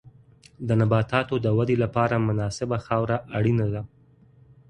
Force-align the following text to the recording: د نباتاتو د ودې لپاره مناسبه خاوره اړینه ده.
د 0.67 0.69
نباتاتو 0.81 1.35
د 1.45 1.47
ودې 1.57 1.75
لپاره 1.83 2.23
مناسبه 2.29 2.77
خاوره 2.85 3.17
اړینه 3.37 3.67
ده. 3.73 3.81